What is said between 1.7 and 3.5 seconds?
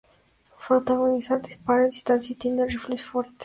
a distancia y tiene rifles fuertes.